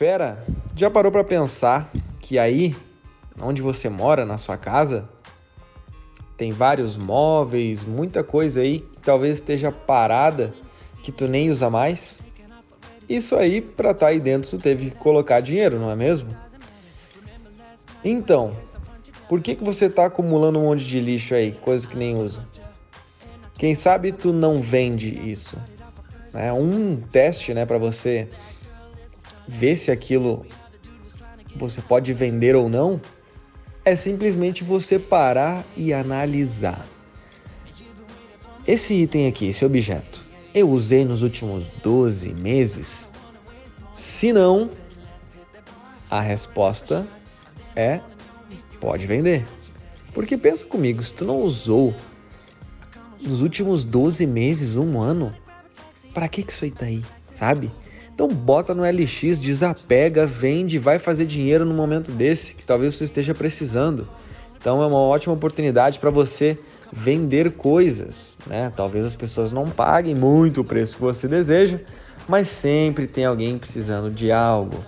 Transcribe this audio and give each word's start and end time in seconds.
Fera, 0.00 0.42
já 0.74 0.88
parou 0.88 1.12
para 1.12 1.22
pensar 1.22 1.92
que 2.20 2.38
aí, 2.38 2.74
onde 3.38 3.60
você 3.60 3.86
mora, 3.90 4.24
na 4.24 4.38
sua 4.38 4.56
casa, 4.56 5.06
tem 6.38 6.52
vários 6.52 6.96
móveis, 6.96 7.84
muita 7.84 8.24
coisa 8.24 8.62
aí 8.62 8.78
que 8.80 9.00
talvez 9.02 9.34
esteja 9.34 9.70
parada, 9.70 10.54
que 11.04 11.12
tu 11.12 11.28
nem 11.28 11.50
usa 11.50 11.68
mais? 11.68 12.18
Isso 13.06 13.36
aí, 13.36 13.60
para 13.60 13.90
estar 13.90 14.06
tá 14.06 14.10
aí 14.10 14.18
dentro, 14.18 14.48
tu 14.48 14.56
teve 14.56 14.88
que 14.88 14.96
colocar 14.96 15.40
dinheiro, 15.40 15.78
não 15.78 15.90
é 15.90 15.94
mesmo? 15.94 16.30
Então, 18.02 18.56
por 19.28 19.42
que, 19.42 19.54
que 19.54 19.62
você 19.62 19.84
está 19.84 20.06
acumulando 20.06 20.58
um 20.58 20.62
monte 20.62 20.82
de 20.82 20.98
lixo 20.98 21.34
aí, 21.34 21.52
coisa 21.52 21.86
que 21.86 21.98
nem 21.98 22.16
usa? 22.16 22.42
Quem 23.58 23.74
sabe 23.74 24.12
tu 24.12 24.32
não 24.32 24.62
vende 24.62 25.14
isso? 25.30 25.58
É 26.32 26.50
um 26.50 26.96
teste, 26.96 27.52
né, 27.52 27.66
para 27.66 27.76
você 27.76 28.30
ver 29.50 29.76
se 29.76 29.90
aquilo 29.90 30.46
você 31.56 31.82
pode 31.82 32.12
vender 32.12 32.54
ou 32.54 32.68
não, 32.68 33.00
é 33.84 33.96
simplesmente 33.96 34.62
você 34.62 34.98
parar 34.98 35.64
e 35.76 35.92
analisar. 35.92 36.86
Esse 38.66 38.94
item 38.94 39.26
aqui, 39.26 39.48
esse 39.48 39.64
objeto, 39.64 40.20
eu 40.54 40.70
usei 40.70 41.04
nos 41.04 41.22
últimos 41.22 41.66
12 41.82 42.32
meses? 42.34 43.10
Se 43.92 44.32
não, 44.32 44.70
a 46.08 46.20
resposta 46.20 47.06
é 47.74 48.00
pode 48.80 49.06
vender. 49.06 49.44
Porque 50.14 50.36
pensa 50.36 50.64
comigo, 50.64 51.02
se 51.02 51.12
tu 51.12 51.24
não 51.24 51.42
usou 51.42 51.94
nos 53.20 53.42
últimos 53.42 53.84
12 53.84 54.26
meses, 54.26 54.76
um 54.76 55.00
ano, 55.00 55.34
para 56.14 56.28
que 56.28 56.42
que 56.42 56.52
isso 56.52 56.64
aí 56.64 56.70
tá 56.70 56.86
aí, 56.86 57.02
sabe? 57.34 57.70
Então 58.20 58.28
bota 58.28 58.74
no 58.74 58.82
LX, 58.82 59.40
desapega, 59.40 60.26
vende, 60.26 60.78
vai 60.78 60.98
fazer 60.98 61.24
dinheiro 61.24 61.64
no 61.64 61.72
momento 61.72 62.12
desse 62.12 62.54
que 62.54 62.62
talvez 62.62 62.94
você 62.94 63.04
esteja 63.04 63.34
precisando. 63.34 64.06
Então 64.58 64.82
é 64.82 64.86
uma 64.86 64.98
ótima 64.98 65.32
oportunidade 65.32 65.98
para 65.98 66.10
você 66.10 66.58
vender 66.92 67.52
coisas, 67.52 68.36
né? 68.46 68.70
Talvez 68.76 69.06
as 69.06 69.16
pessoas 69.16 69.50
não 69.50 69.64
paguem 69.64 70.14
muito 70.14 70.60
o 70.60 70.64
preço 70.64 70.96
que 70.96 71.00
você 71.00 71.26
deseja, 71.26 71.80
mas 72.28 72.48
sempre 72.50 73.06
tem 73.06 73.24
alguém 73.24 73.56
precisando 73.56 74.10
de 74.10 74.30
algo. 74.30 74.84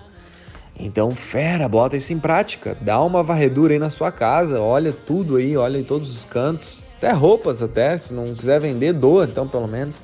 Então, 0.79 1.13
fera, 1.13 1.67
bota 1.67 1.97
isso 1.97 2.13
em 2.13 2.19
prática. 2.19 2.77
Dá 2.83 3.03
uma 3.03 3.23
varredura 3.23 3.73
aí 3.73 3.79
na 3.79 3.89
sua 3.89 4.13
casa, 4.13 4.61
olha 4.61 4.93
tudo 4.93 5.37
aí, 5.37 5.57
olha 5.57 5.79
em 5.79 5.85
todos 5.85 6.15
os 6.15 6.27
cantos, 6.27 6.83
até 6.99 7.13
roupas 7.13 7.63
até, 7.63 7.97
se 7.97 8.13
não 8.13 8.35
quiser 8.35 8.61
vender, 8.61 8.93
doa 8.93 9.25
então 9.25 9.49
pelo 9.49 9.67
menos. 9.67 9.97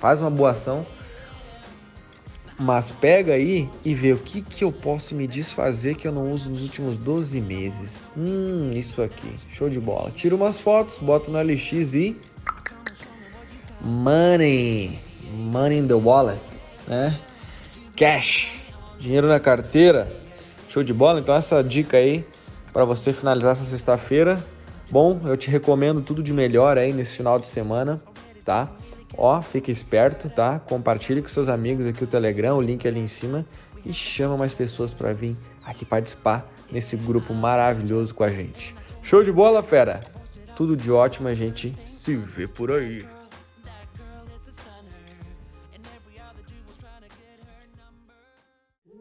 Faz 0.00 0.18
uma 0.18 0.30
boa 0.30 0.52
ação. 0.52 0.86
Mas 2.58 2.90
pega 2.90 3.34
aí 3.34 3.68
e 3.84 3.94
vê 3.94 4.12
o 4.12 4.16
que, 4.16 4.42
que 4.42 4.64
eu 4.64 4.72
posso 4.72 5.14
me 5.14 5.28
desfazer 5.28 5.94
que 5.94 6.08
eu 6.08 6.12
não 6.12 6.32
uso 6.32 6.50
nos 6.50 6.62
últimos 6.62 6.98
12 6.98 7.40
meses. 7.40 8.08
Hum, 8.16 8.72
isso 8.74 9.00
aqui. 9.00 9.32
Show 9.54 9.68
de 9.68 9.78
bola. 9.78 10.10
Tira 10.10 10.34
umas 10.34 10.60
fotos, 10.60 10.98
bota 10.98 11.30
no 11.30 11.40
LX 11.40 11.94
e. 11.94 12.16
Money. 13.80 14.98
Money 15.32 15.78
in 15.78 15.86
the 15.86 15.94
wallet. 15.94 16.40
Né? 16.88 17.16
Cash. 17.96 18.54
Dinheiro 18.98 19.28
na 19.28 19.38
carteira. 19.38 20.10
Show 20.68 20.82
de 20.82 20.92
bola. 20.92 21.20
Então, 21.20 21.36
essa 21.36 21.62
dica 21.62 21.96
aí 21.96 22.26
para 22.72 22.84
você 22.84 23.12
finalizar 23.12 23.52
essa 23.52 23.64
sexta-feira. 23.64 24.44
Bom, 24.90 25.20
eu 25.26 25.36
te 25.36 25.48
recomendo 25.48 26.00
tudo 26.00 26.24
de 26.24 26.32
melhor 26.32 26.76
aí 26.76 26.92
nesse 26.92 27.16
final 27.16 27.38
de 27.38 27.46
semana, 27.46 28.02
tá? 28.44 28.68
Ó, 29.16 29.40
fica 29.42 29.70
esperto, 29.70 30.28
tá? 30.28 30.58
Compartilhe 30.58 31.22
com 31.22 31.28
seus 31.28 31.48
amigos 31.48 31.86
aqui 31.86 32.04
o 32.04 32.06
Telegram, 32.06 32.56
o 32.56 32.60
link 32.60 32.86
ali 32.86 33.00
em 33.00 33.08
cima 33.08 33.44
e 33.84 33.92
chama 33.92 34.36
mais 34.36 34.54
pessoas 34.54 34.92
para 34.92 35.12
vir 35.12 35.36
aqui 35.64 35.84
participar 35.84 36.46
nesse 36.70 36.96
grupo 36.96 37.32
maravilhoso 37.32 38.14
com 38.14 38.24
a 38.24 38.28
gente. 38.28 38.74
Show 39.02 39.24
de 39.24 39.32
bola, 39.32 39.62
fera! 39.62 40.00
Tudo 40.54 40.76
de 40.76 40.90
ótimo, 40.90 41.28
a 41.28 41.34
gente 41.34 41.74
se 41.84 42.16
vê 42.16 42.46
por 42.48 42.72
aí. 42.72 43.06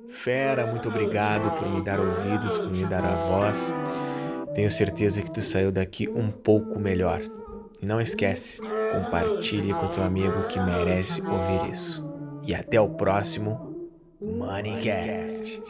Fera, 0.10 0.68
muito 0.68 0.90
obrigado 0.90 1.50
por 1.58 1.70
me 1.70 1.82
dar 1.82 2.00
ouvidos, 2.00 2.58
por 2.58 2.70
me 2.70 2.86
dar 2.86 3.04
a 3.04 3.16
voz. 3.16 3.74
Tenho 4.54 4.70
certeza 4.70 5.22
que 5.22 5.32
tu 5.32 5.42
saiu 5.42 5.72
daqui 5.72 6.08
um 6.10 6.30
pouco 6.30 6.80
melhor. 6.80 7.22
E 7.82 7.86
não 7.86 8.02
esquece, 8.02 8.62
compartilhe 8.92 9.74
com 9.74 9.88
teu 9.88 10.04
amigo 10.04 10.48
que 10.48 10.60
merece 10.60 11.22
ouvir 11.22 11.72
isso. 11.72 12.06
E 12.44 12.56
até 12.56 12.80
o 12.80 12.90
próximo 12.90 13.90
Moneycast. 14.20 15.62